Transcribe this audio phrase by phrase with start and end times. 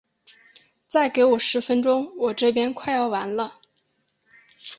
[0.87, 3.59] 再给我十分钟，我这边快要完了。